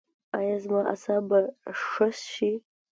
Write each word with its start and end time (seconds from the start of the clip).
ایا 0.37 0.55
زما 0.63 0.81
اعصاب 0.91 1.21
به 1.29 1.39
ښه 1.81 2.09
شي؟ 2.31 2.51